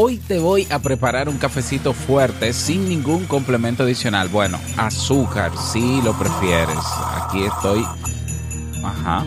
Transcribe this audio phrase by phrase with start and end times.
[0.00, 4.28] Hoy te voy a preparar un cafecito fuerte sin ningún complemento adicional.
[4.28, 6.78] Bueno, azúcar, si lo prefieres.
[7.16, 7.84] Aquí estoy.
[8.84, 9.26] Ajá.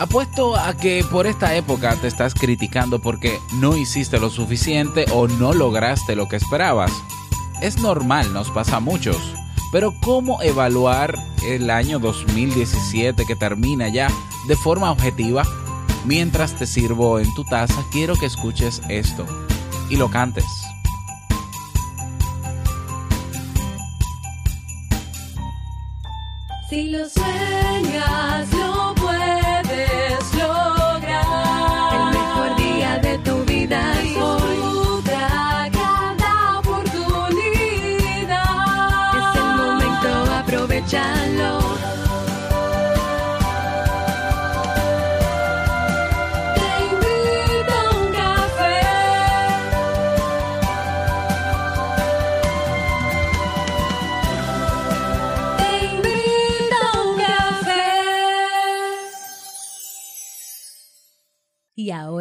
[0.00, 5.28] Apuesto a que por esta época te estás criticando porque no hiciste lo suficiente o
[5.28, 6.90] no lograste lo que esperabas.
[7.60, 9.18] Es normal, nos pasa a muchos.
[9.70, 11.14] Pero ¿cómo evaluar
[11.46, 14.08] el año 2017 que termina ya
[14.48, 15.44] de forma objetiva?
[16.04, 19.24] Mientras te sirvo en tu taza, quiero que escuches esto
[19.88, 20.44] y lo cantes.
[26.68, 28.94] Si lo sueñas, lo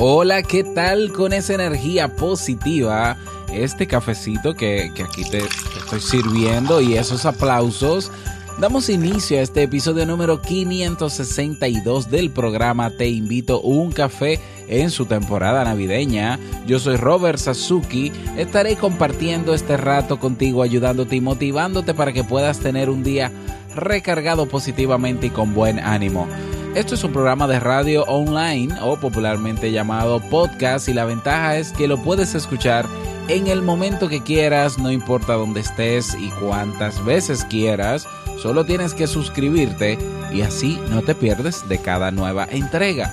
[0.00, 3.16] Hola, ¿qué tal con esa energía positiva?
[3.52, 8.12] Este cafecito que, que aquí te, te estoy sirviendo y esos aplausos.
[8.60, 14.38] Damos inicio a este episodio número 562 del programa Te invito un café
[14.68, 16.38] en su temporada navideña.
[16.64, 18.12] Yo soy Robert Sasuki.
[18.36, 23.32] Estaré compartiendo este rato contigo, ayudándote y motivándote para que puedas tener un día
[23.74, 26.28] recargado positivamente y con buen ánimo.
[26.74, 31.72] Esto es un programa de radio online o popularmente llamado podcast y la ventaja es
[31.72, 32.86] que lo puedes escuchar
[33.28, 38.06] en el momento que quieras, no importa dónde estés y cuántas veces quieras,
[38.38, 39.98] solo tienes que suscribirte
[40.32, 43.12] y así no te pierdes de cada nueva entrega.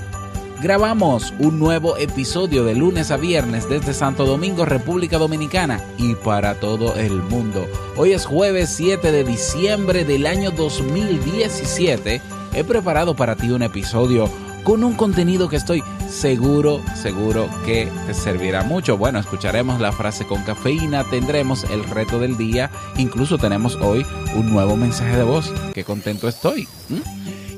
[0.62, 6.56] Grabamos un nuevo episodio de lunes a viernes desde Santo Domingo, República Dominicana y para
[6.60, 7.68] todo el mundo.
[7.98, 12.22] Hoy es jueves 7 de diciembre del año 2017.
[12.56, 14.30] He preparado para ti un episodio
[14.64, 18.98] con un contenido que estoy seguro, seguro que te servirá mucho.
[18.98, 24.06] Bueno, escucharemos la frase con cafeína, tendremos el reto del día, incluso tenemos hoy
[24.38, 25.54] un nuevo mensaje de voz.
[25.74, 26.66] Qué contento estoy.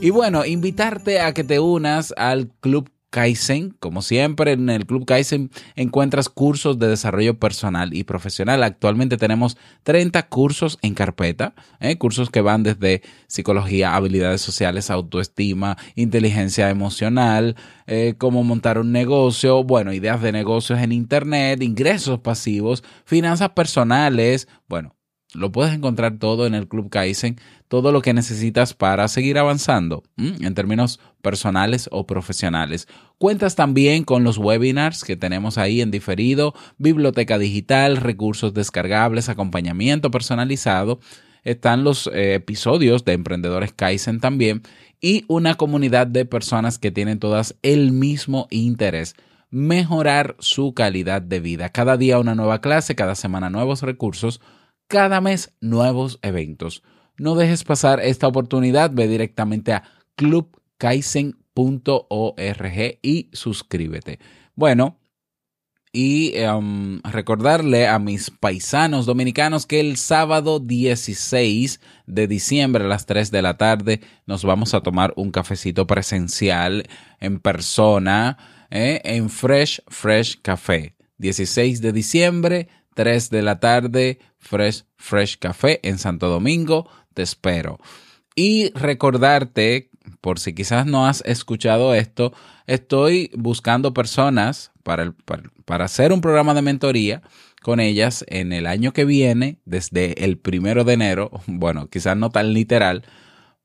[0.02, 3.76] Y bueno, invitarte a que te unas al Club Kaizen.
[3.80, 8.64] Como siempre, en el Club Kaizen encuentras cursos de desarrollo personal y profesional.
[8.64, 11.98] Actualmente tenemos 30 cursos en carpeta, ¿eh?
[11.98, 19.64] cursos que van desde psicología, habilidades sociales, autoestima, inteligencia emocional, eh, cómo montar un negocio,
[19.64, 24.97] bueno, ideas de negocios en Internet, ingresos pasivos, finanzas personales, bueno.
[25.38, 27.38] Lo puedes encontrar todo en el Club Kaizen,
[27.68, 32.88] todo lo que necesitas para seguir avanzando en términos personales o profesionales.
[33.20, 40.10] Cuentas también con los webinars que tenemos ahí en diferido, biblioteca digital, recursos descargables, acompañamiento
[40.10, 41.00] personalizado.
[41.44, 44.64] Están los eh, episodios de Emprendedores Kaizen también
[45.00, 49.16] y una comunidad de personas que tienen todas el mismo interés
[49.50, 51.70] mejorar su calidad de vida.
[51.70, 54.42] Cada día una nueva clase, cada semana nuevos recursos,
[54.88, 56.84] cada mes nuevos eventos.
[57.18, 59.84] No dejes pasar esta oportunidad, ve directamente a
[60.16, 64.20] clubkaizen.org y suscríbete.
[64.56, 65.00] Bueno,
[65.92, 73.06] y um, recordarle a mis paisanos dominicanos que el sábado 16 de diciembre a las
[73.06, 76.84] 3 de la tarde nos vamos a tomar un cafecito presencial
[77.20, 78.38] en persona
[78.70, 80.94] eh, en Fresh Fresh Café.
[81.20, 82.68] 16 de diciembre,
[82.98, 86.90] 3 de la tarde, Fresh Fresh Café en Santo Domingo.
[87.14, 87.78] Te espero.
[88.36, 92.34] Y recordarte, por si quizás no has escuchado esto,
[92.66, 97.22] estoy buscando personas para, el- para, para hacer un programa de mentoría
[97.62, 102.32] con ellas en el año que viene, desde el primero de enero, bueno, quizás no
[102.32, 103.04] tan literal,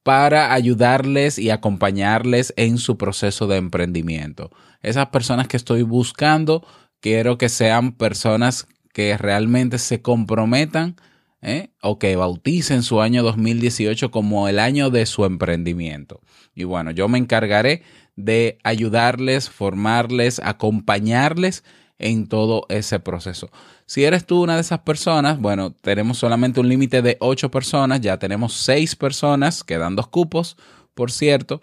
[0.02, 4.50] para ayudarles y acompañarles en su proceso de emprendimiento.
[4.82, 6.66] Esas personas que estoy buscando,
[7.00, 10.96] quiero que sean personas que realmente se comprometan
[11.42, 11.70] ¿eh?
[11.82, 16.20] o que bauticen su año 2018 como el año de su emprendimiento.
[16.54, 17.82] Y bueno, yo me encargaré
[18.16, 21.64] de ayudarles, formarles, acompañarles
[21.98, 23.50] en todo ese proceso.
[23.86, 28.00] Si eres tú una de esas personas, bueno, tenemos solamente un límite de 8 personas,
[28.00, 30.56] ya tenemos 6 personas, quedan dos cupos,
[30.94, 31.60] por cierto,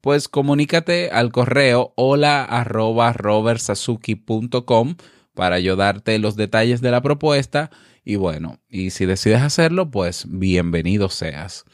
[0.00, 3.12] pues comunícate al correo hola arroba
[5.40, 7.70] para yo darte los detalles de la propuesta
[8.04, 11.64] y bueno, y si decides hacerlo, pues bienvenido seas.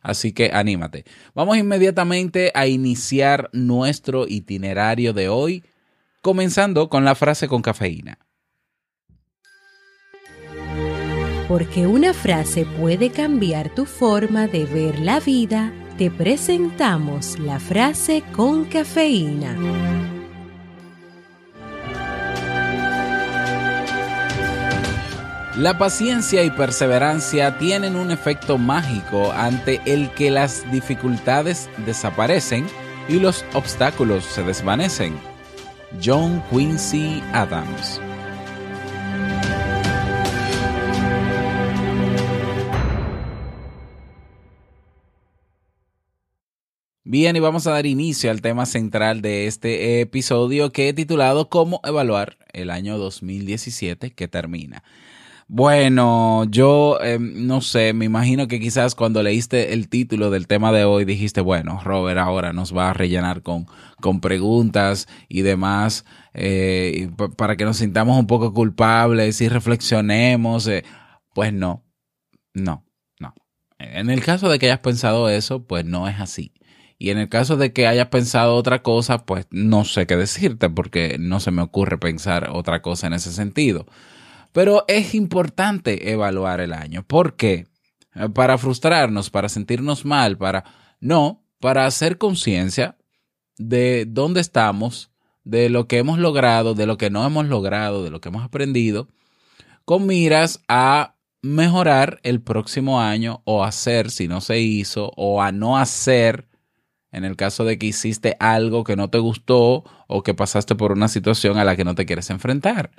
[0.00, 1.04] Así que anímate.
[1.34, 5.64] Vamos inmediatamente a iniciar nuestro itinerario de hoy,
[6.22, 8.18] comenzando con la frase con cafeína.
[11.46, 18.22] Porque una frase puede cambiar tu forma de ver la vida, te presentamos la frase
[18.32, 20.19] con cafeína.
[25.60, 32.66] La paciencia y perseverancia tienen un efecto mágico ante el que las dificultades desaparecen
[33.10, 35.12] y los obstáculos se desvanecen.
[36.02, 38.00] John Quincy Adams
[47.04, 51.50] Bien, y vamos a dar inicio al tema central de este episodio que he titulado
[51.50, 54.82] Cómo evaluar el año 2017 que termina.
[55.52, 60.70] Bueno, yo eh, no sé, me imagino que quizás cuando leíste el título del tema
[60.70, 63.66] de hoy dijiste, bueno, Robert ahora nos va a rellenar con,
[64.00, 66.04] con preguntas y demás
[66.34, 70.68] eh, para que nos sintamos un poco culpables y reflexionemos.
[70.68, 70.84] eh.
[71.34, 71.84] Pues no,
[72.54, 72.86] no,
[73.18, 73.34] no.
[73.80, 76.52] En el caso de que hayas pensado eso, pues no es así.
[76.96, 80.70] Y en el caso de que hayas pensado otra cosa, pues no sé qué decirte
[80.70, 83.86] porque no se me ocurre pensar otra cosa en ese sentido.
[84.52, 87.04] Pero es importante evaluar el año.
[87.06, 87.66] ¿Por qué?
[88.14, 90.64] Eh, Para frustrarnos, para sentirnos mal, para...
[91.00, 92.96] No, para hacer conciencia
[93.56, 95.10] de dónde estamos,
[95.44, 98.44] de lo que hemos logrado, de lo que no hemos logrado, de lo que hemos
[98.44, 99.08] aprendido,
[99.84, 105.52] con miras a mejorar el próximo año o hacer si no se hizo o a
[105.52, 106.48] no hacer
[107.12, 110.92] en el caso de que hiciste algo que no te gustó o que pasaste por
[110.92, 112.90] una situación a la que no te quieres enfrentar.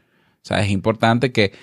[0.43, 1.53] O sea, es importante que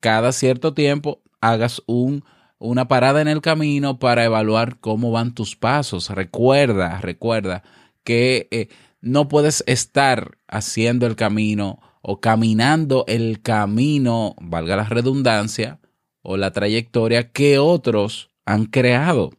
[0.00, 2.24] cada cierto tiempo hagas un,
[2.58, 6.10] una parada en el camino para evaluar cómo van tus pasos.
[6.10, 7.62] Recuerda, recuerda
[8.04, 8.68] que eh,
[9.00, 15.80] no puedes estar haciendo el camino o caminando el camino, valga la redundancia,
[16.22, 19.30] o la trayectoria que otros han creado.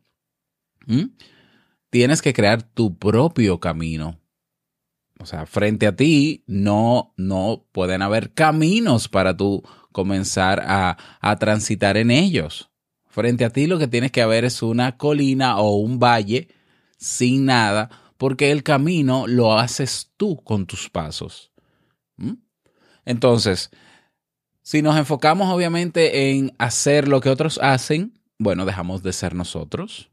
[0.86, 1.12] ¿Mm?
[1.90, 4.20] Tienes que crear tu propio camino.
[5.20, 11.36] O sea, frente a ti no, no pueden haber caminos para tú comenzar a, a
[11.38, 12.70] transitar en ellos.
[13.08, 16.50] Frente a ti lo que tienes que haber es una colina o un valle
[16.98, 21.52] sin nada, porque el camino lo haces tú con tus pasos.
[22.18, 22.34] ¿Mm?
[23.06, 23.72] Entonces,
[24.62, 30.10] si nos enfocamos obviamente en hacer lo que otros hacen, bueno, dejamos de ser nosotros.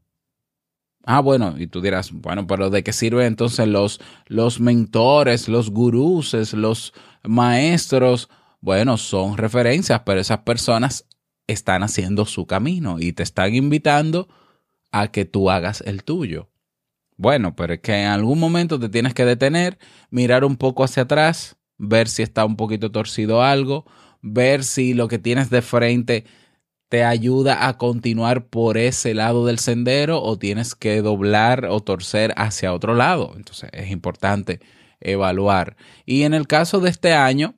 [1.05, 5.69] Ah, bueno, y tú dirás, bueno, pero ¿de qué sirven entonces los, los mentores, los
[5.69, 6.93] guruses, los
[7.23, 8.29] maestros?
[8.59, 11.05] Bueno, son referencias, pero esas personas
[11.47, 14.27] están haciendo su camino y te están invitando
[14.91, 16.49] a que tú hagas el tuyo.
[17.17, 19.77] Bueno, pero es que en algún momento te tienes que detener,
[20.09, 23.85] mirar un poco hacia atrás, ver si está un poquito torcido algo,
[24.21, 26.25] ver si lo que tienes de frente
[26.89, 32.33] te ayuda a continuar por ese lado del sendero o tienes que doblar o torcer
[32.37, 33.33] hacia otro lado.
[33.35, 34.59] Entonces es importante
[34.99, 35.75] evaluar.
[36.05, 37.55] Y en el caso de este año,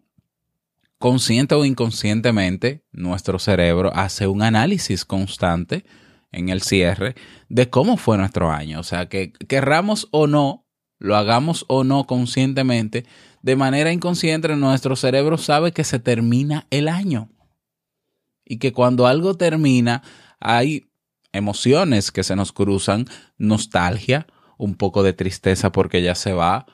[0.98, 5.86] consciente o inconscientemente, nuestro cerebro hace un análisis constante
[6.32, 7.16] en el cierre
[7.50, 8.80] de cómo fue nuestro año.
[8.80, 10.66] O sea, que querramos o no,
[11.00, 13.06] lo hagamos o no conscientemente,
[13.42, 17.30] de manera inconsciente nuestro cerebro sabe que se termina el año
[18.48, 20.04] y que cuando algo termina
[20.40, 20.90] hay
[21.34, 23.06] emociones que se nos cruzan,
[23.38, 24.28] nostalgia,
[24.58, 26.66] un poco de tristeza porque ya se va,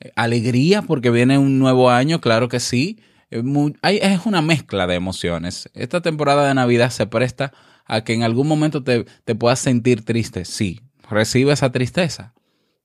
[0.00, 3.00] eh, alegría porque viene un nuevo año, claro que sí.
[3.80, 5.70] Hay- es una mezcla de emociones.
[5.74, 7.52] Esta temporada de Navidad se presta
[7.86, 10.44] a que en algún momento te, te puedas sentir triste.
[10.44, 12.34] Sí, recibe esa tristeza.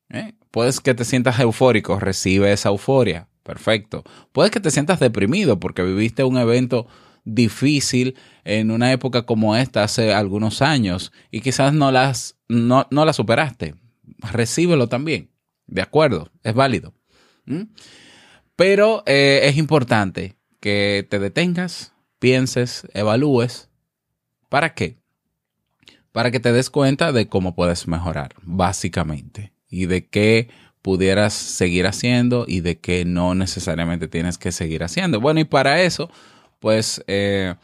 [0.10, 0.34] ¿eh?
[0.51, 3.27] Puedes que te sientas eufórico, recibe esa euforia.
[3.44, 4.04] Perfecto.
[4.32, 6.88] Puedes que te sientas deprimido porque viviste un evento
[7.27, 8.15] difícil
[8.46, 13.13] en una época como esta hace algunos años y quizás no las no, no la
[13.13, 13.75] superaste.
[14.31, 15.29] Recíbelo también.
[15.67, 16.93] De acuerdo, es válido.
[17.46, 17.63] ¿Mm?
[18.55, 23.69] Pero eh, es importante que te detengas, pienses, evalúes.
[24.50, 24.98] ¿Para qué?
[26.13, 30.50] Para que te des cuenta de cómo puedes mejorar, básicamente, y de qué
[30.81, 35.19] pudieras seguir haciendo y de qué no necesariamente tienes que seguir haciendo.
[35.19, 36.10] Bueno, y para eso,
[36.60, 37.56] pues eh,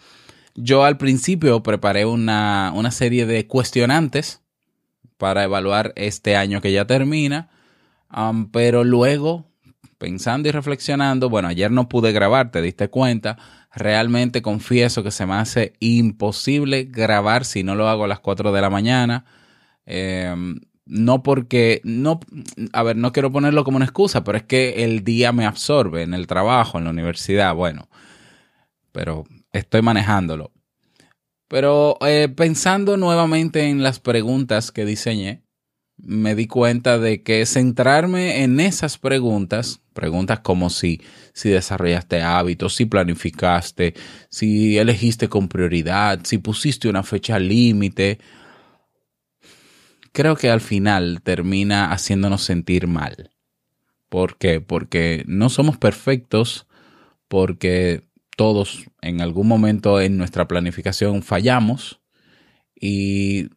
[0.55, 4.41] yo al principio preparé una, una serie de cuestionantes
[5.17, 7.49] para evaluar este año que ya termina,
[8.15, 9.45] um, pero luego,
[9.97, 13.37] pensando y reflexionando, bueno, ayer no pude grabar, te diste cuenta,
[13.73, 18.51] realmente confieso que se me hace imposible grabar si no lo hago a las 4
[18.51, 19.25] de la mañana.
[19.85, 20.35] Eh,
[20.85, 22.19] no porque, no,
[22.73, 26.03] a ver, no quiero ponerlo como una excusa, pero es que el día me absorbe
[26.03, 27.87] en el trabajo, en la universidad, bueno,
[28.93, 30.53] pero estoy manejándolo.
[31.49, 35.43] Pero eh, pensando nuevamente en las preguntas que diseñé,
[35.97, 41.01] me di cuenta de que centrarme en esas preguntas, preguntas como si,
[41.33, 43.93] si desarrollaste hábitos, si planificaste,
[44.29, 48.19] si elegiste con prioridad, si pusiste una fecha límite,
[50.11, 53.31] creo que al final termina haciéndonos sentir mal.
[54.09, 54.61] ¿Por qué?
[54.61, 56.67] Porque no somos perfectos,
[57.27, 58.03] porque
[58.35, 62.01] todos en algún momento en nuestra planificación fallamos
[62.75, 63.49] y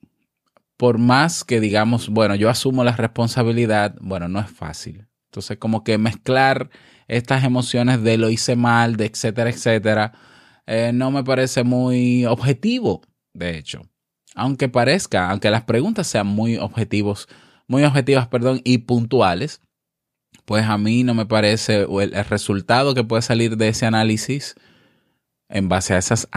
[0.76, 5.06] por más que digamos, bueno, yo asumo la responsabilidad, bueno, no es fácil.
[5.30, 6.70] Entonces, como que mezclar
[7.08, 10.12] estas emociones de lo hice mal, de etcétera, etcétera,
[10.66, 13.02] eh, no me parece muy objetivo,
[13.32, 13.82] de hecho.
[14.34, 17.28] Aunque parezca, aunque las preguntas sean muy objetivos,
[17.68, 19.60] muy objetivas, perdón, y puntuales,
[20.46, 24.54] pues a mí no me parece el, el resultado que puede salir de ese análisis
[25.48, 26.28] en base a esas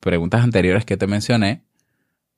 [0.00, 1.64] preguntas anteriores que te mencioné,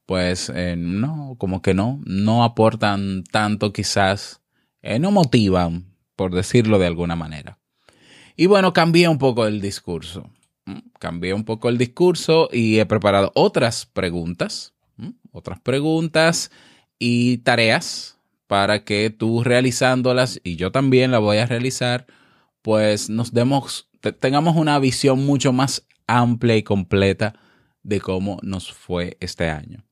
[0.07, 4.41] pues eh, no, como que no, no aportan tanto quizás,
[4.83, 7.59] eh, no motivan, por decirlo de alguna manera.
[8.37, 10.31] Y bueno, cambié un poco el discurso.
[10.99, 14.75] Cambié un poco el discurso y he preparado otras preguntas,
[15.33, 16.51] otras preguntas
[16.99, 18.18] y tareas
[18.49, 22.07] para que tú realizándolas y yo también la voy a realizar,
[22.63, 23.89] pues nos demos,
[24.19, 27.35] tengamos una visión mucho más amplia y completa
[27.83, 29.85] de cómo nos fue este año.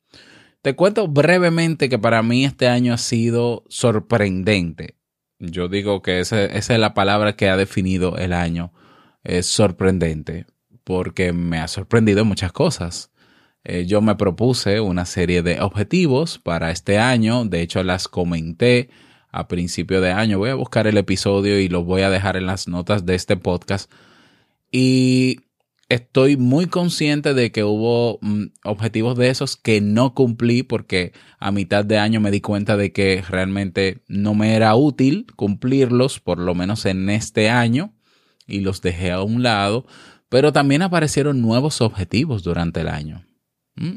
[0.62, 4.96] Te cuento brevemente que para mí este año ha sido sorprendente.
[5.38, 8.72] Yo digo que esa, esa es la palabra que ha definido el año.
[9.22, 10.46] Es sorprendente
[10.82, 13.12] porque me ha sorprendido en muchas cosas.
[13.68, 17.44] Eh, yo me propuse una serie de objetivos para este año.
[17.44, 18.90] De hecho, las comenté
[19.32, 20.38] a principio de año.
[20.38, 23.36] Voy a buscar el episodio y lo voy a dejar en las notas de este
[23.36, 23.90] podcast.
[24.70, 25.40] Y
[25.88, 31.50] estoy muy consciente de que hubo mm, objetivos de esos que no cumplí porque a
[31.50, 36.38] mitad de año me di cuenta de que realmente no me era útil cumplirlos, por
[36.38, 37.92] lo menos en este año,
[38.46, 39.86] y los dejé a un lado.
[40.28, 43.26] Pero también aparecieron nuevos objetivos durante el año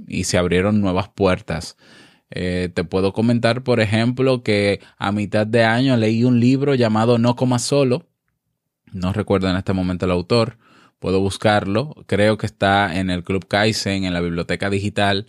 [0.07, 1.77] y se abrieron nuevas puertas.
[2.31, 7.17] Eh, te puedo comentar, por ejemplo, que a mitad de año leí un libro llamado
[7.17, 8.07] No Comas Solo.
[8.91, 10.57] No recuerdo en este momento el autor
[10.99, 11.95] puedo buscarlo.
[12.05, 15.25] Creo que está en el Club Kaizen, en la biblioteca digital.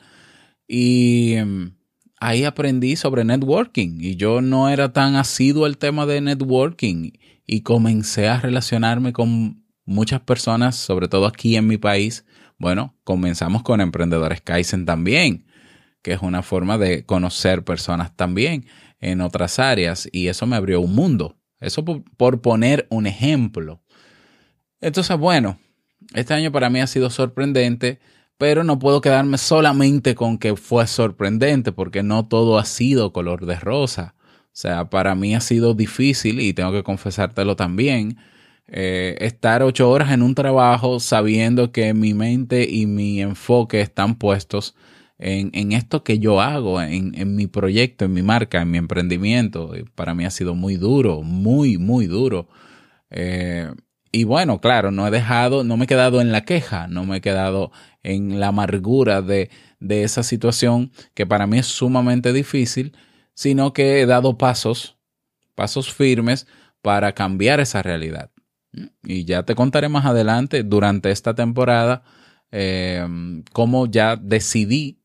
[0.69, 1.73] Y mm,
[2.21, 3.99] ahí aprendí sobre networking.
[4.01, 7.13] Y yo no era tan asiduo al tema de networking.
[7.47, 12.25] Y comencé a relacionarme con muchas personas, sobre todo aquí en mi país.
[12.61, 15.47] Bueno, comenzamos con Emprendedores Kaizen también,
[16.03, 18.67] que es una forma de conocer personas también
[19.01, 20.07] en otras áreas.
[20.13, 21.39] Y eso me abrió un mundo.
[21.59, 23.81] Eso por, por poner un ejemplo.
[24.83, 25.59] Entonces, bueno,
[26.13, 27.99] este año para mí ha sido sorprendente,
[28.37, 33.47] pero no puedo quedarme solamente con que fue sorprendente, porque no todo ha sido color
[33.47, 34.15] de rosa.
[34.21, 38.19] O sea, para mí ha sido difícil, y tengo que confesártelo también,
[38.71, 44.15] eh, estar ocho horas en un trabajo sabiendo que mi mente y mi enfoque están
[44.17, 44.77] puestos
[45.19, 48.79] en, en esto que yo hago, en, en, mi proyecto, en mi marca, en mi
[48.79, 49.73] emprendimiento.
[49.95, 52.49] Para mí ha sido muy duro, muy, muy duro.
[53.11, 53.71] Eh,
[54.13, 57.19] y bueno, claro, no he dejado, no me he quedado en la queja, no me
[57.19, 57.71] he quedado
[58.03, 62.97] en la amargura de, de esa situación que para mí es sumamente difícil,
[63.35, 64.97] sino que he dado pasos,
[65.55, 66.47] pasos firmes
[66.83, 68.31] para cambiar esa realidad.
[69.03, 72.03] Y ya te contaré más adelante, durante esta temporada,
[72.53, 73.07] eh,
[73.53, 75.03] cómo ya decidí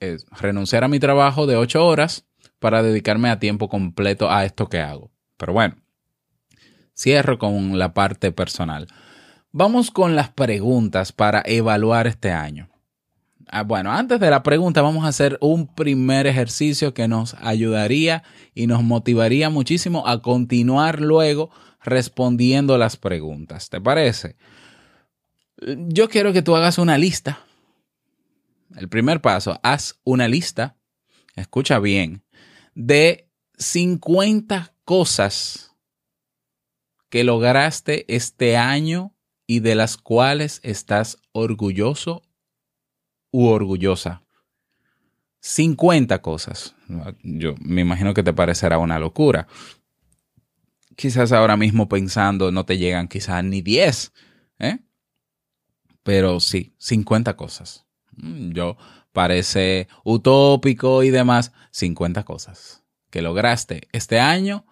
[0.00, 2.26] eh, renunciar a mi trabajo de ocho horas
[2.58, 5.12] para dedicarme a tiempo completo a esto que hago.
[5.36, 5.76] Pero bueno,
[6.96, 8.88] Cierro con la parte personal.
[9.52, 12.70] Vamos con las preguntas para evaluar este año.
[13.48, 18.22] Ah, bueno, antes de la pregunta vamos a hacer un primer ejercicio que nos ayudaría
[18.54, 21.50] y nos motivaría muchísimo a continuar luego
[21.86, 23.70] respondiendo las preguntas.
[23.70, 24.36] ¿Te parece?
[25.56, 27.40] Yo quiero que tú hagas una lista.
[28.76, 30.76] El primer paso, haz una lista,
[31.34, 32.24] escucha bien,
[32.74, 35.72] de 50 cosas
[37.08, 39.14] que lograste este año
[39.46, 42.22] y de las cuales estás orgulloso
[43.30, 44.22] u orgullosa.
[45.40, 46.74] 50 cosas.
[47.22, 49.46] Yo me imagino que te parecerá una locura.
[50.96, 54.12] Quizás ahora mismo pensando no te llegan quizás ni 10.
[54.58, 54.78] ¿eh?
[56.02, 57.86] Pero sí, 50 cosas.
[58.12, 58.76] Mm, Yo
[59.12, 61.52] parece utópico y demás.
[61.70, 64.66] 50 cosas que lograste este año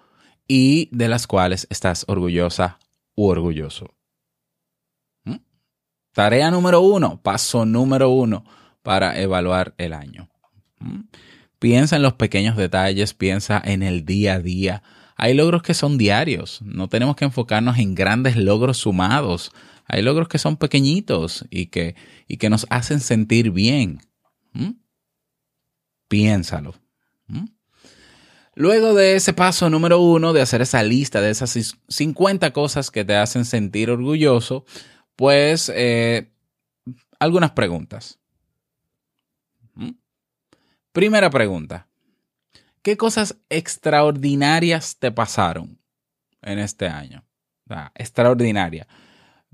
[0.48, 2.78] y de las cuales estás orgullosa
[3.14, 3.94] u orgulloso.
[5.24, 5.36] ¿Mm?
[6.12, 8.44] Tarea número uno, paso número uno
[8.82, 10.28] para evaluar el año.
[10.78, 11.00] ¿Mm?
[11.58, 14.82] Piensa en los pequeños detalles, piensa en el día a día.
[15.16, 19.52] Hay logros que son diarios, no tenemos que enfocarnos en grandes logros sumados.
[19.86, 21.94] Hay logros que son pequeñitos y que,
[22.26, 24.00] y que nos hacen sentir bien.
[24.52, 24.70] ¿Mm?
[26.08, 26.74] Piénsalo.
[27.26, 27.46] ¿Mm?
[28.56, 33.04] Luego de ese paso número uno, de hacer esa lista de esas 50 cosas que
[33.04, 34.64] te hacen sentir orgulloso,
[35.16, 36.32] pues eh,
[37.18, 38.18] algunas preguntas.
[39.74, 39.90] ¿Mm?
[40.92, 41.88] Primera pregunta.
[42.84, 45.80] ¿Qué cosas extraordinarias te pasaron
[46.42, 47.24] en este año?
[47.94, 48.86] Extraordinaria.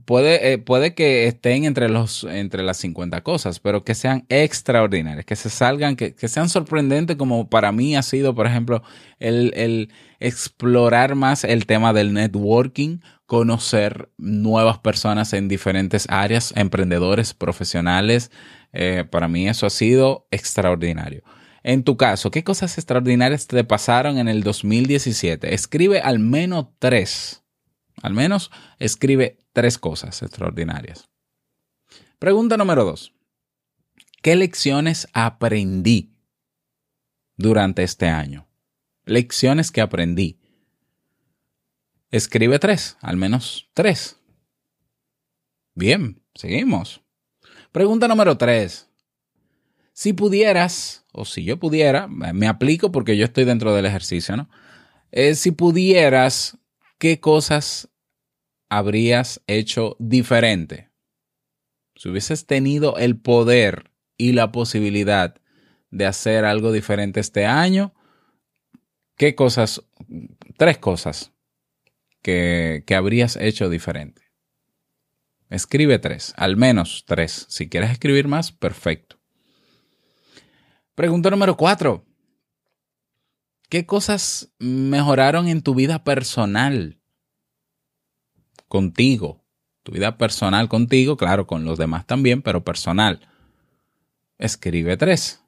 [0.05, 5.25] Puede, eh, puede que estén entre, los, entre las 50 cosas, pero que sean extraordinarias,
[5.25, 8.83] que se salgan, que, que sean sorprendentes, como para mí ha sido, por ejemplo,
[9.21, 17.33] el, el explorar más el tema del networking, conocer nuevas personas en diferentes áreas, emprendedores,
[17.33, 18.33] profesionales.
[18.73, 21.23] Eh, para mí eso ha sido extraordinario.
[21.63, 25.55] En tu caso, ¿qué cosas extraordinarias te pasaron en el 2017?
[25.55, 27.43] Escribe al menos tres.
[28.03, 31.09] Al menos escribe tres cosas extraordinarias.
[32.19, 33.13] Pregunta número dos.
[34.23, 36.15] ¿Qué lecciones aprendí
[37.37, 38.49] durante este año?
[39.05, 40.39] Lecciones que aprendí.
[42.11, 44.19] Escribe tres, al menos tres.
[45.75, 47.03] Bien, seguimos.
[47.73, 48.90] Pregunta número tres.
[50.01, 54.49] Si pudieras, o si yo pudiera, me aplico porque yo estoy dentro del ejercicio, ¿no?
[55.13, 56.57] Eh, si pudieras,
[56.97, 57.91] ¿qué cosas
[58.71, 60.89] habrías hecho diferente?
[61.97, 65.35] Si hubieses tenido el poder y la posibilidad
[65.91, 67.93] de hacer algo diferente este año,
[69.19, 69.83] ¿qué cosas?
[70.57, 71.35] Tres cosas
[72.23, 74.23] que, que habrías hecho diferente.
[75.51, 77.45] Escribe tres, al menos tres.
[77.51, 79.20] Si quieres escribir más, perfecto.
[80.95, 82.05] Pregunta número cuatro.
[83.69, 87.01] ¿Qué cosas mejoraron en tu vida personal?
[88.69, 89.45] Contigo.
[89.83, 93.29] Tu vida personal contigo, claro, con los demás también, pero personal.
[94.39, 95.43] Escribe tres.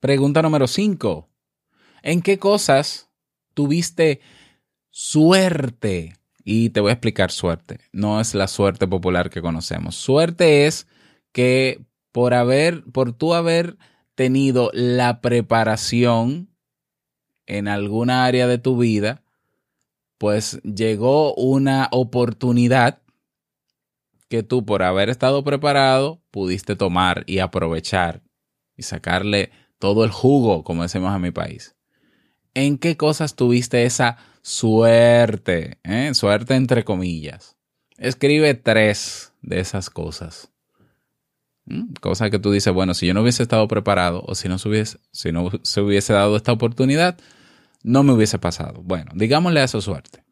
[0.00, 1.28] Pregunta número cinco.
[2.02, 3.10] ¿En qué cosas
[3.52, 4.20] tuviste
[4.88, 6.16] suerte?
[6.42, 7.80] Y te voy a explicar suerte.
[7.92, 9.94] No es la suerte popular que conocemos.
[9.96, 10.86] Suerte es
[11.32, 13.76] que por haber, por tú haber
[14.14, 16.48] tenido la preparación
[17.46, 19.22] en alguna área de tu vida,
[20.18, 23.00] pues llegó una oportunidad
[24.28, 28.22] que tú por haber estado preparado pudiste tomar y aprovechar
[28.76, 31.74] y sacarle todo el jugo, como decimos en mi país.
[32.54, 35.78] ¿En qué cosas tuviste esa suerte?
[35.82, 36.14] eh?
[36.14, 37.56] Suerte entre comillas.
[37.96, 40.52] Escribe tres de esas cosas.
[41.66, 41.94] ¿Mm?
[42.00, 44.68] Cosa que tú dices, bueno, si yo no hubiese estado preparado o si no se
[44.68, 47.18] hubiese, si no se hubiese dado esta oportunidad,
[47.82, 48.82] no me hubiese pasado.
[48.82, 50.24] Bueno, digámosle a eso suerte.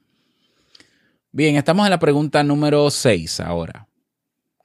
[1.31, 3.89] Bien, estamos en la pregunta número 6 ahora.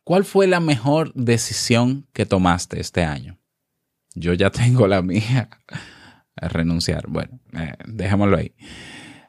[0.04, 3.39] ¿Cuál fue la mejor decisión que tomaste este año?
[4.15, 5.49] Yo ya tengo la mía.
[6.36, 7.08] A renunciar.
[7.08, 8.56] Bueno, eh, dejémoslo ahí.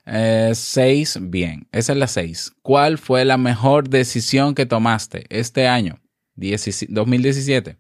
[0.07, 1.69] Eh, seis, bien.
[1.71, 2.53] Esa es la seis.
[2.63, 6.01] ¿Cuál fue la mejor decisión que tomaste este año?
[6.35, 7.79] 2017.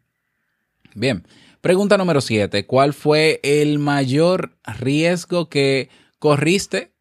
[0.94, 1.26] Bien.
[1.60, 2.66] Pregunta número 7.
[2.66, 5.88] ¿Cuál fue el mayor riesgo que
[6.18, 6.94] corriste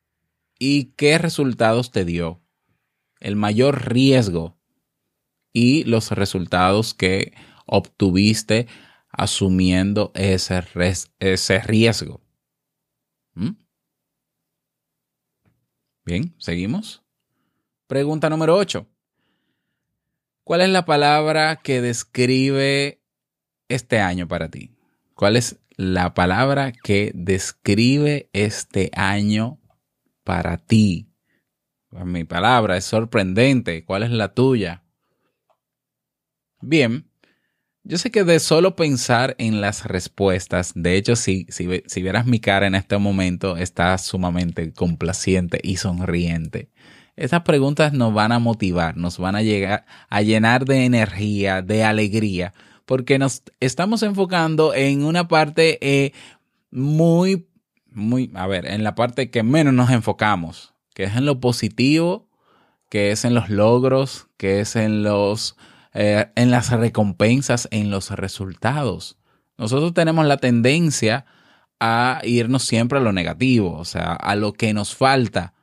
[0.58, 2.42] y qué resultados te dio?
[3.20, 4.58] El mayor riesgo
[5.52, 7.34] y los resultados que
[7.66, 8.68] obtuviste
[9.10, 10.63] asumiendo ese,
[11.20, 12.22] ese riesgo.
[13.34, 13.52] ¿Mm?
[16.06, 17.04] Bien, seguimos.
[17.88, 18.88] Pregunta número 8.
[20.43, 23.01] ¿Cuál es la palabra que describe
[23.69, 24.75] este año para ti?
[25.15, 29.60] ¿Cuál es la palabra que describe este año
[30.25, 31.10] para ti?
[31.89, 33.86] Pues mi palabra es sorprendente.
[33.86, 34.84] ¿Cuál es la tuya?
[36.62, 37.06] Bien,
[37.86, 42.25] Yo sé que de solo pensar en las respuestas, de hecho, si, si, si vieras
[42.25, 46.69] mi cara en este momento, está sumamente complaciente y sonriente.
[47.15, 51.84] Esas preguntas nos van a motivar, nos van a llegar a llenar de energía, de
[51.84, 52.54] alegría,
[52.86, 56.13] porque nos estamos enfocando en una parte eh,
[56.71, 57.47] muy,
[57.91, 62.30] muy, a ver, en la parte que menos nos enfocamos, que es en lo positivo,
[62.89, 65.56] que es en los logros, que es en los
[65.93, 69.17] eh, en las recompensas, en los resultados.
[69.58, 71.26] Nosotros tenemos la tendencia
[71.80, 75.54] a irnos siempre a lo negativo, o sea, a lo que nos falta.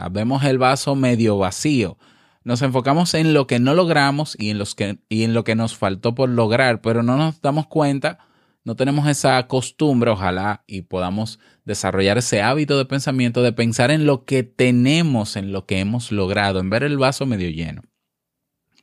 [0.00, 1.98] Sea, vemos el vaso medio vacío.
[2.42, 5.54] Nos enfocamos en lo que no logramos y en, los que, y en lo que
[5.54, 8.18] nos faltó por lograr, pero no nos damos cuenta,
[8.64, 14.06] no tenemos esa costumbre, ojalá, y podamos desarrollar ese hábito de pensamiento de pensar en
[14.06, 17.82] lo que tenemos, en lo que hemos logrado, en ver el vaso medio lleno.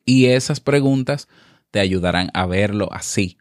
[0.06, 1.28] Y esas preguntas
[1.72, 3.40] te ayudarán a verlo así.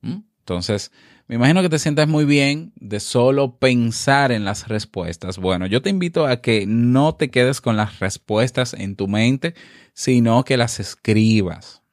[0.00, 0.20] ¿Mm?
[0.38, 0.92] Entonces,
[1.30, 5.38] me imagino que te sientas muy bien de solo pensar en las respuestas.
[5.38, 9.54] Bueno, yo te invito a que no te quedes con las respuestas en tu mente,
[9.94, 11.84] sino que las escribas.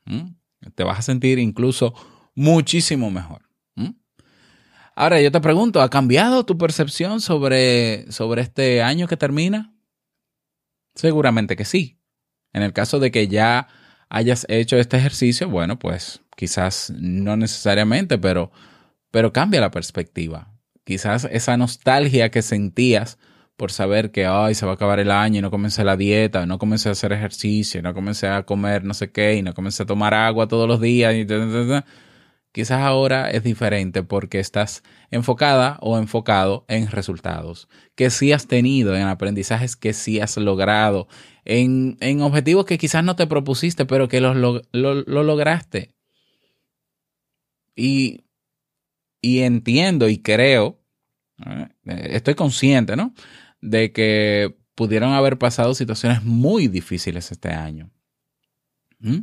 [0.73, 1.93] Te vas a sentir incluso
[2.33, 3.43] muchísimo mejor.
[4.95, 9.71] Ahora yo te pregunto, ¿ha cambiado tu percepción sobre, sobre este año que termina?
[10.95, 11.99] Seguramente que sí.
[12.53, 13.67] En el caso de que ya
[14.09, 18.51] hayas hecho este ejercicio, bueno, pues quizás no necesariamente, pero,
[19.11, 20.53] pero cambia la perspectiva.
[20.83, 23.17] Quizás esa nostalgia que sentías
[23.57, 26.45] por saber que ay, se va a acabar el año y no comencé la dieta,
[26.45, 29.83] no comencé a hacer ejercicio, no comencé a comer no sé qué, y no comencé
[29.83, 31.13] a tomar agua todos los días.
[31.15, 31.25] Y.
[32.57, 38.95] Quizás ahora es diferente porque estás enfocada o enfocado en resultados que sí has tenido,
[38.95, 41.07] en aprendizajes que sí has logrado,
[41.45, 45.93] en, en objetivos que quizás no te propusiste, pero que los, lo, lo, lo lograste.
[47.75, 48.23] Y,
[49.21, 50.79] y entiendo y creo,
[51.45, 51.67] ¿eh?
[51.85, 53.13] estoy consciente, ¿no?
[53.61, 57.89] De que pudieron haber pasado situaciones muy difíciles este año.
[58.99, 59.21] ¿Mm?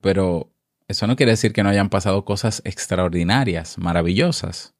[0.00, 0.52] Pero
[0.86, 4.74] eso no quiere decir que no hayan pasado cosas extraordinarias, maravillosas.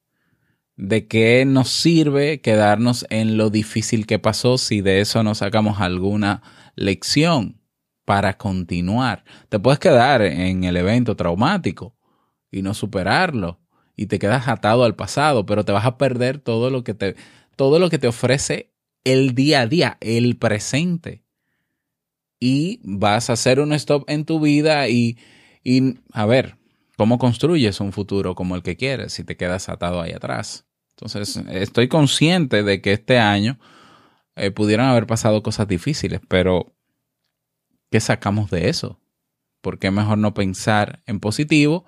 [0.77, 5.81] ¿De qué nos sirve quedarnos en lo difícil que pasó si de eso no sacamos
[5.81, 6.41] alguna
[6.75, 7.61] lección
[8.05, 9.25] para continuar?
[9.49, 11.97] Te puedes quedar en el evento traumático
[12.49, 13.58] y no superarlo
[13.99, 17.17] y te quedas atado al pasado, pero te vas a perder todo lo que te
[17.57, 18.71] todo lo que te ofrece
[19.03, 21.25] el día a día, el presente.
[22.39, 25.17] Y vas a hacer un stop en tu vida y
[25.65, 26.55] y a ver,
[26.95, 30.65] ¿cómo construyes un futuro como el que quieres si te quedas atado ahí atrás?
[30.91, 33.59] Entonces, estoy consciente de que este año
[34.37, 36.73] eh, pudieron haber pasado cosas difíciles, pero
[37.91, 38.97] ¿qué sacamos de eso?
[39.59, 41.83] ¿Por qué mejor no pensar en positivo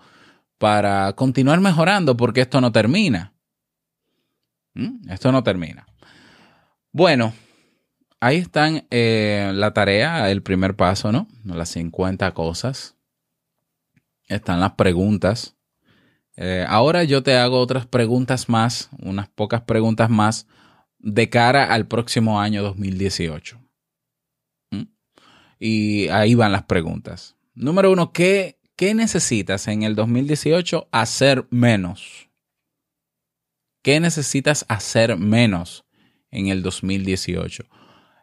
[0.61, 2.15] para continuar mejorando?
[2.15, 3.33] Porque esto no termina.
[4.75, 5.09] ¿Mm?
[5.09, 5.87] Esto no termina.
[6.91, 7.33] Bueno,
[8.19, 11.27] ahí están eh, la tarea, el primer paso, ¿no?
[11.43, 12.95] Las 50 cosas
[14.27, 15.55] están las preguntas.
[16.37, 20.45] Eh, ahora yo te hago otras preguntas más, unas pocas preguntas más
[20.99, 23.59] de cara al próximo año 2018.
[24.69, 24.83] ¿Mm?
[25.57, 27.35] Y ahí van las preguntas.
[27.55, 32.31] Número uno, ¿qué, ¿qué necesitas en el 2018 hacer menos?
[33.83, 35.85] ¿Qué necesitas hacer menos
[36.31, 37.63] en el 2018?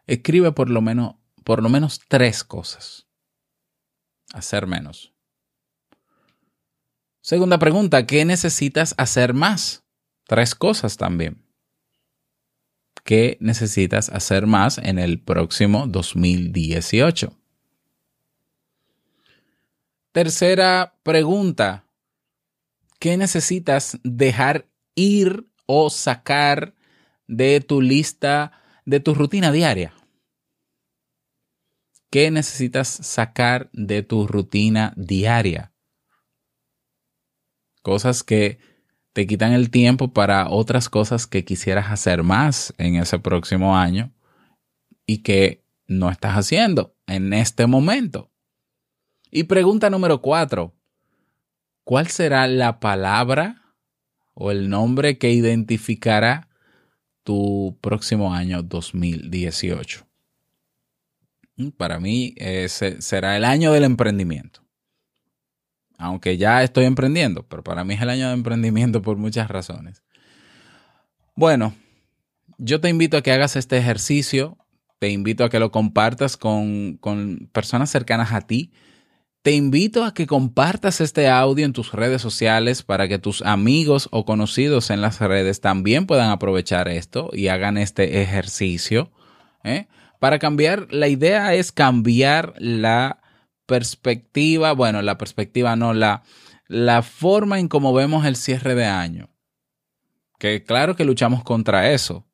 [0.05, 3.07] Escribe por lo menos, por lo menos tres cosas.
[4.33, 5.13] Hacer menos.
[7.21, 9.85] Segunda pregunta, ¿qué necesitas hacer más?
[10.27, 11.41] Tres cosas también.
[13.05, 17.38] ¿Qué necesitas hacer más en el próximo 2018?
[20.11, 21.85] Tercera pregunta,
[22.99, 26.73] ¿qué necesitas dejar ir o sacar
[27.27, 28.51] de tu lista,
[28.85, 29.93] de tu rutina diaria?
[32.09, 35.73] ¿Qué necesitas sacar de tu rutina diaria?
[37.83, 38.57] Cosas que
[39.13, 44.11] te quitan el tiempo para otras cosas que quisieras hacer más en ese próximo año
[45.05, 48.31] y que no estás haciendo en este momento.
[49.31, 50.73] Y pregunta número cuatro,
[51.83, 53.75] ¿cuál será la palabra
[54.33, 56.49] o el nombre que identificará
[57.23, 60.05] tu próximo año 2018?
[61.77, 62.33] Para mí
[62.67, 64.69] será el año del emprendimiento
[65.99, 70.01] aunque ya estoy emprendiendo, pero para mí es el año de emprendimiento por muchas razones.
[71.35, 71.75] Bueno,
[72.57, 74.57] yo te invito a que hagas este ejercicio,
[74.97, 78.71] te invito a que lo compartas con, con personas cercanas a ti,
[79.41, 84.09] Te invito a que compartas este audio en tus redes sociales para que tus amigos
[84.11, 89.13] o conocidos en las redes también puedan aprovechar esto y hagan este ejercicio.
[89.63, 89.87] ¿eh?
[90.19, 93.21] Para cambiar, la idea es cambiar la
[93.65, 96.23] perspectiva, bueno, la perspectiva no, la,
[96.67, 99.29] la forma en cómo vemos el cierre de año.
[100.37, 102.25] Que claro que luchamos contra eso,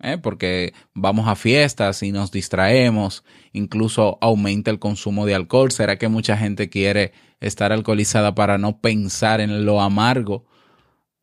[0.00, 0.18] ¿eh?
[0.18, 5.72] porque vamos a fiestas y nos distraemos, incluso aumenta el consumo de alcohol.
[5.72, 10.46] ¿Será que mucha gente quiere estar alcoholizada para no pensar en lo amargo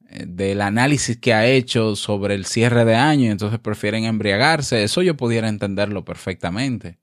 [0.10, 4.84] eh, del análisis que ha hecho sobre el cierre de año y entonces prefieren embriagarse?
[4.84, 6.98] Eso yo pudiera entenderlo perfectamente.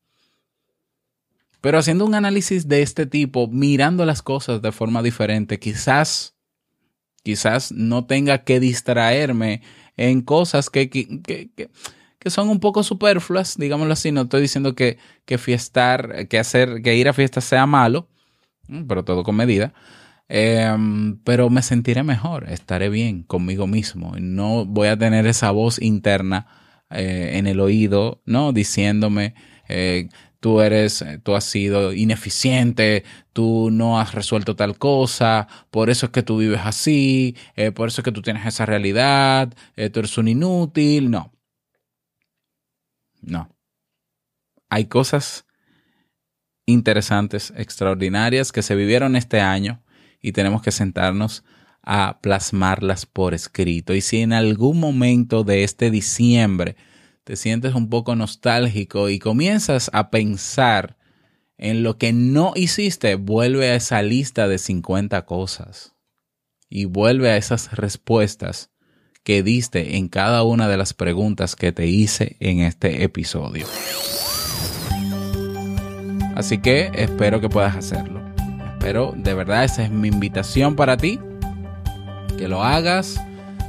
[1.61, 6.37] Pero haciendo un análisis de este tipo, mirando las cosas de forma diferente, quizás,
[7.25, 9.63] quizás no tenga que distraerme
[9.99, 11.51] en cosas que, que, que,
[12.19, 14.11] que son un poco superfluas, digámoslo así.
[14.11, 18.09] No estoy diciendo que, que fiestar, que hacer, que ir a fiestas sea malo,
[18.89, 19.75] pero todo con medida.
[20.31, 20.77] Eh,
[21.25, 24.15] pero me sentiré mejor, estaré bien conmigo mismo.
[24.19, 26.47] No voy a tener esa voz interna
[26.91, 28.53] eh, en el oído, ¿no?
[28.53, 29.35] Diciéndome,
[29.69, 30.09] eh,
[30.41, 36.13] tú eres, tú has sido ineficiente, tú no has resuelto tal cosa, por eso es
[36.13, 40.01] que tú vives así, eh, por eso es que tú tienes esa realidad, eh, tú
[40.01, 41.33] eres un inútil, no.
[43.21, 43.51] No.
[44.71, 45.47] Hay cosas
[46.67, 49.83] interesantes, extraordinarias que se vivieron este año
[50.21, 51.45] y tenemos que sentarnos
[51.83, 53.95] a plasmarlas por escrito.
[53.95, 56.77] Y si en algún momento de este diciembre
[57.29, 60.97] te sientes un poco nostálgico y comienzas a pensar
[61.59, 65.95] en lo que no hiciste, vuelve a esa lista de 50 cosas
[66.71, 68.71] y vuelve a esas respuestas
[69.25, 73.67] que diste en cada una de las preguntas que te hice en este episodio.
[76.35, 78.23] Así que espero que puedas hacerlo.
[78.73, 81.21] Espero, de verdad, esa es mi invitación para ti.
[82.39, 83.21] Que lo hagas,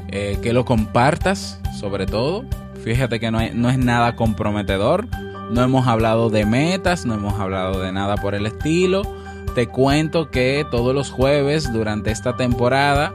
[0.08, 2.46] eh, que lo compartas, sobre todo.
[2.84, 5.08] Fíjate que no, hay- no es nada comprometedor.
[5.52, 9.02] No hemos hablado de metas, no hemos hablado de nada por el estilo.
[9.56, 13.14] Te cuento que todos los jueves durante esta temporada,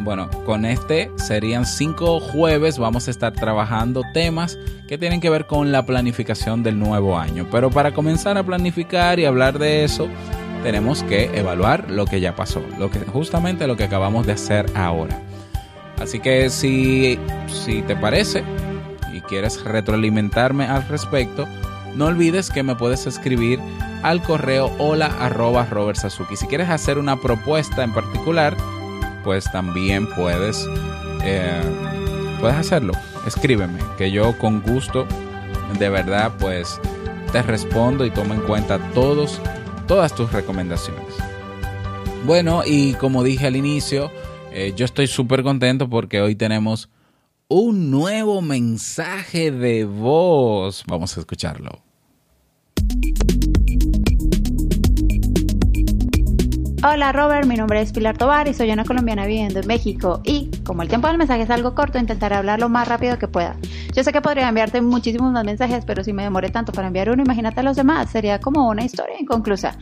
[0.00, 5.46] bueno, con este serían cinco jueves, vamos a estar trabajando temas que tienen que ver
[5.46, 7.46] con la planificación del nuevo año.
[7.50, 10.08] Pero para comenzar a planificar y hablar de eso,
[10.62, 14.66] tenemos que evaluar lo que ya pasó, lo que justamente lo que acabamos de hacer
[14.74, 15.18] ahora.
[16.00, 17.18] Así que si,
[17.48, 18.44] si te parece
[19.26, 21.46] quieres retroalimentarme al respecto,
[21.94, 23.58] no olvides que me puedes escribir
[24.02, 25.66] al correo hola arroba.
[26.34, 28.56] Si quieres hacer una propuesta en particular,
[29.24, 30.68] pues también puedes,
[31.24, 31.62] eh,
[32.40, 32.92] puedes hacerlo.
[33.26, 35.06] Escríbeme, que yo con gusto,
[35.78, 36.80] de verdad, pues
[37.32, 39.40] te respondo y tomo en cuenta todos,
[39.88, 41.14] todas tus recomendaciones.
[42.24, 44.10] Bueno, y como dije al inicio,
[44.52, 46.88] eh, yo estoy súper contento porque hoy tenemos
[47.48, 50.82] un nuevo mensaje de voz.
[50.88, 51.82] Vamos a escucharlo.
[56.82, 60.50] Hola Robert, mi nombre es Pilar Tobar y soy una colombiana viviendo en México y
[60.64, 63.56] como el tiempo del mensaje es algo corto intentaré hablar lo más rápido que pueda.
[63.94, 67.10] Yo sé que podría enviarte muchísimos más mensajes pero si me demoré tanto para enviar
[67.10, 69.76] uno imagínate a los demás, sería como una historia inconclusa.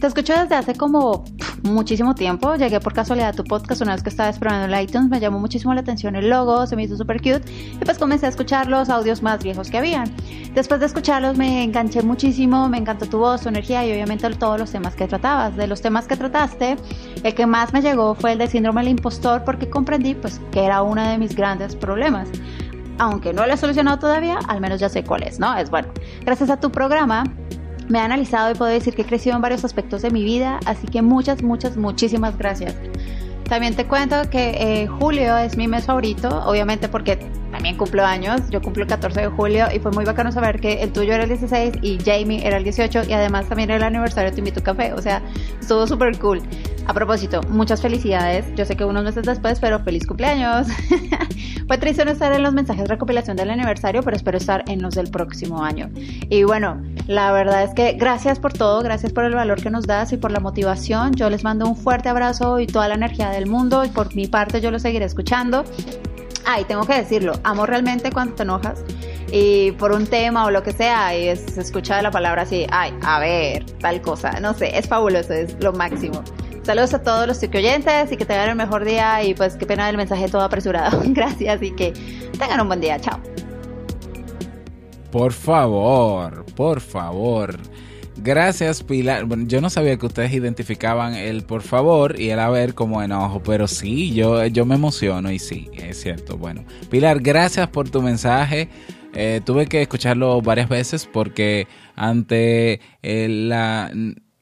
[0.00, 1.24] Te escucho desde hace como
[1.62, 5.10] muchísimo tiempo, llegué por casualidad a tu podcast una vez que estaba explorando el iTunes,
[5.10, 8.26] me llamó muchísimo la atención el logo, se me hizo súper cute y pues comencé
[8.26, 10.10] a escuchar los audios más viejos que habían.
[10.54, 14.58] Después de escucharlos me enganché muchísimo, me encantó tu voz, tu energía y obviamente todos
[14.58, 15.56] los temas que tratabas.
[15.56, 16.76] De los temas que trataste,
[17.22, 20.64] el que más me llegó fue el del síndrome del impostor porque comprendí pues que
[20.64, 22.28] era uno de mis grandes problemas.
[22.98, 25.56] Aunque no lo he solucionado todavía, al menos ya sé cuál es, ¿no?
[25.56, 25.88] Es bueno.
[26.24, 27.24] Gracias a tu programa
[27.90, 30.60] me he analizado y puedo decir que he crecido en varios aspectos de mi vida,
[30.64, 32.74] así que muchas, muchas, muchísimas gracias.
[33.48, 34.50] También te cuento que
[34.82, 37.16] eh, julio es mi mes favorito, obviamente porque
[37.50, 40.82] también cumplo años, yo cumplo el 14 de julio y fue muy bacano saber que
[40.82, 43.82] el tuyo era el 16 y Jamie era el 18 y además también era el
[43.82, 45.20] aniversario de Te Invito Café, o sea,
[45.60, 46.40] estuvo súper cool.
[46.86, 50.66] A propósito, muchas felicidades, yo sé que unos meses después, pero feliz cumpleaños.
[51.66, 54.82] fue triste no estar en los mensajes de recopilación del aniversario, pero espero estar en
[54.82, 55.88] los del próximo año.
[56.28, 59.86] Y bueno, la verdad es que gracias por todo, gracias por el valor que nos
[59.86, 61.14] das y por la motivación.
[61.14, 64.26] Yo les mando un fuerte abrazo y toda la energía del mundo y por mi
[64.26, 65.64] parte yo lo seguiré escuchando.
[66.44, 68.82] Ay, tengo que decirlo, amo realmente cuando te enojas
[69.32, 72.92] y por un tema o lo que sea y se escucha la palabra así, ay,
[73.02, 76.24] a ver, tal cosa, no sé, es fabuloso, es lo máximo.
[76.62, 79.64] Saludos a todos los Tiki oyentes y que tengan el mejor día y pues qué
[79.64, 81.02] pena el mensaje todo apresurado.
[81.06, 81.92] Gracias y que
[82.38, 83.18] tengan un buen día, chao.
[85.10, 87.58] Por favor, por favor.
[88.22, 89.24] Gracias, Pilar.
[89.24, 93.02] Bueno, yo no sabía que ustedes identificaban el por favor y el a ver como
[93.02, 96.36] enojo, pero sí, yo, yo me emociono y sí, es cierto.
[96.36, 98.68] Bueno, Pilar, gracias por tu mensaje.
[99.14, 103.90] Eh, tuve que escucharlo varias veces porque ante eh, la,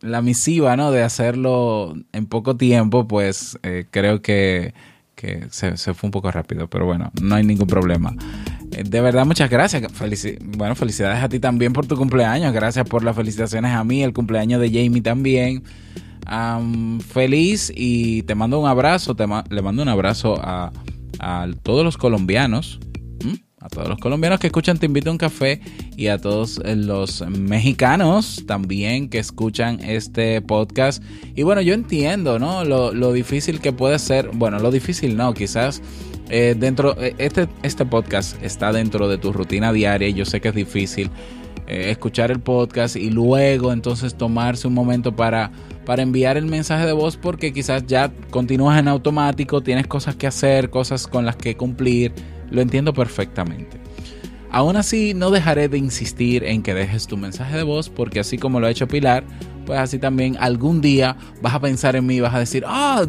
[0.00, 0.90] la misiva ¿no?
[0.92, 4.74] de hacerlo en poco tiempo, pues eh, creo que,
[5.14, 8.14] que se, fue un poco rápido, pero bueno, no hay ningún problema.
[8.72, 9.82] Eh, De verdad, muchas gracias.
[9.92, 12.52] Felici- bueno, felicidades a ti también por tu cumpleaños.
[12.52, 15.64] Gracias por las felicitaciones a mí, el cumpleaños de Jamie también.
[16.26, 19.16] Am, feliz y te mando un abrazo.
[19.16, 20.72] Te le mando un abrazo a,
[21.18, 22.78] a todos los colombianos.
[23.20, 23.38] ¿m?
[23.60, 25.60] A todos los colombianos que escuchan Te invito a un café
[25.96, 31.02] y a todos eh, los mexicanos también que escuchan este podcast.
[31.34, 32.64] Y bueno, yo entiendo, ¿no?
[32.64, 34.30] Lo, lo difícil que puede ser.
[34.32, 35.82] Bueno, lo difícil no, quizás
[36.30, 40.06] eh, dentro, eh, este, este podcast está dentro de tu rutina diaria.
[40.06, 41.10] y Yo sé que es difícil
[41.66, 45.50] escuchar el podcast y luego entonces tomarse un momento para,
[45.84, 50.26] para enviar el mensaje de voz porque quizás ya continúas en automático, tienes cosas que
[50.26, 52.14] hacer, cosas con las que cumplir.
[52.50, 53.78] Lo entiendo perfectamente.
[54.50, 58.38] Aún así, no dejaré de insistir en que dejes tu mensaje de voz porque así
[58.38, 59.24] como lo ha hecho Pilar,
[59.66, 63.04] pues así también algún día vas a pensar en mí y vas a decir, ah,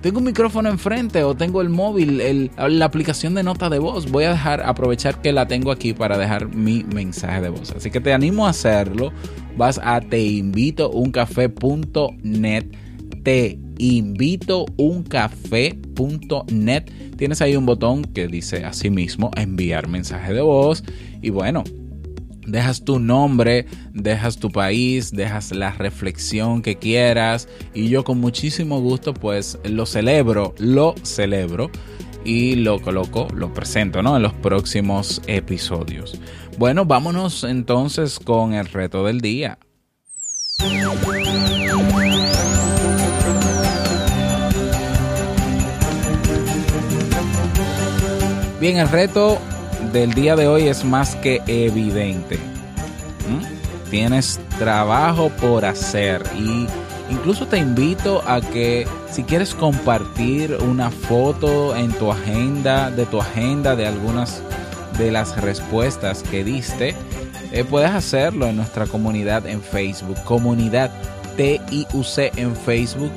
[0.00, 4.08] tengo un micrófono enfrente o tengo el móvil, el- la aplicación de nota de voz.
[4.12, 7.72] Voy a dejar, aprovechar que la tengo aquí para dejar mi mensaje de voz.
[7.72, 9.12] Así que te animo a hacerlo.
[9.56, 12.64] Vas a teinvitouncafé.net
[13.24, 15.74] te invito uncafé.net.
[17.16, 20.84] Tienes ahí un botón que dice así mismo enviar mensaje de voz.
[21.22, 21.64] Y bueno,
[22.46, 27.48] dejas tu nombre, dejas tu país, dejas la reflexión que quieras.
[27.74, 31.70] Y yo con muchísimo gusto pues lo celebro, lo celebro.
[32.24, 34.16] Y lo coloco, lo presento, ¿no?
[34.16, 36.20] En los próximos episodios.
[36.58, 39.60] Bueno, vámonos entonces con el reto del día.
[48.66, 49.38] Bien, el reto
[49.92, 52.36] del día de hoy es más que evidente.
[53.92, 56.66] Tienes trabajo por hacer y
[57.08, 63.20] incluso te invito a que si quieres compartir una foto en tu agenda, de tu
[63.20, 64.42] agenda, de algunas
[64.98, 66.96] de las respuestas que diste,
[67.52, 70.90] eh, puedes hacerlo en nuestra comunidad en Facebook, comunidad
[71.36, 73.12] TIUC en Facebook.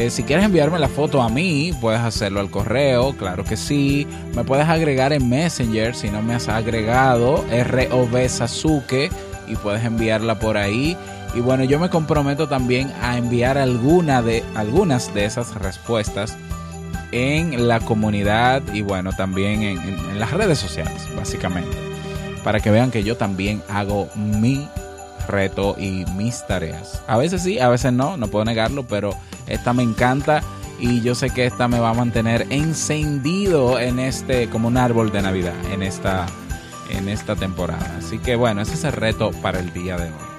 [0.00, 4.06] Eh, si quieres enviarme la foto a mí, puedes hacerlo al correo, claro que sí.
[4.34, 9.10] Me puedes agregar en Messenger si no me has agregado, ROB Sasuke,
[9.46, 10.96] y puedes enviarla por ahí.
[11.34, 16.34] Y bueno, yo me comprometo también a enviar alguna de, algunas de esas respuestas
[17.12, 21.76] en la comunidad y bueno, también en, en- en las redes sociales, básicamente.
[22.42, 24.66] Para que vean que yo también hago mi
[25.30, 27.02] reto y mis tareas.
[27.06, 29.14] A veces sí, a veces no, no puedo negarlo, pero
[29.46, 30.42] esta me encanta
[30.78, 35.12] y yo sé que esta me va a mantener encendido en este, como un árbol
[35.12, 36.26] de Navidad, en esta,
[36.90, 37.96] en esta temporada.
[37.98, 40.30] Así que bueno, ese es el reto para el día de hoy.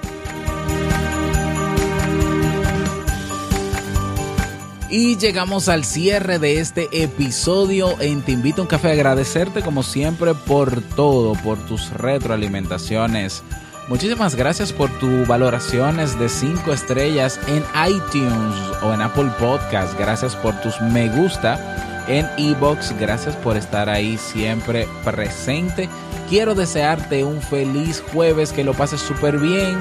[4.92, 8.92] Y llegamos al cierre de este episodio en Te Invito a un Café.
[8.92, 13.42] Agradecerte como siempre por todo, por tus retroalimentaciones.
[13.88, 19.98] Muchísimas gracias por tus valoraciones de 5 estrellas en iTunes o en Apple Podcast.
[19.98, 22.96] Gracias por tus me gusta en Ebox.
[22.98, 25.88] Gracias por estar ahí siempre presente.
[26.28, 29.78] Quiero desearte un feliz jueves, que lo pases súper bien.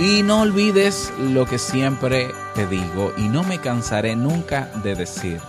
[0.00, 5.40] Y no olvides lo que siempre te digo y no me cansaré nunca de decir.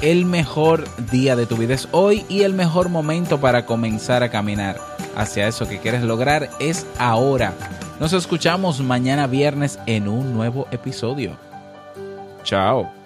[0.00, 4.30] El mejor día de tu vida es hoy y el mejor momento para comenzar a
[4.30, 4.78] caminar
[5.16, 7.54] hacia eso que quieres lograr es ahora.
[8.00, 11.36] Nos escuchamos mañana viernes en un nuevo episodio.
[12.42, 13.03] Chao.